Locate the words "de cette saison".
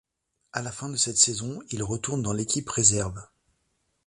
0.89-1.61